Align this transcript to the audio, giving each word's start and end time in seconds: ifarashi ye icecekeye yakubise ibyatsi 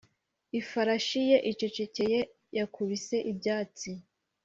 ifarashi 0.59 1.19
ye 1.29 1.37
icecekeye 1.51 2.19
yakubise 2.57 3.15
ibyatsi 3.31 3.91